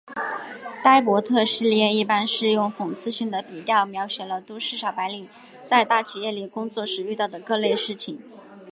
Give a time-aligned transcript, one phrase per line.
[0.83, 5.29] 呆伯特系列一般是用讽刺性的笔调描写了都市小白领
[5.63, 8.19] 在大企业里工作时遇到的各类事情。